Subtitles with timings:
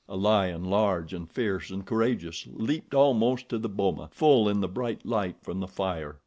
[0.09, 4.67] A lion, large, and fierce, and courageous, leaped almost to the boma, full in the
[4.67, 6.17] bright light from the fire.